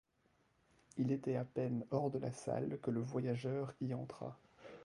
[0.97, 4.35] Il était à peine hors de la salle que le voyageur y entra.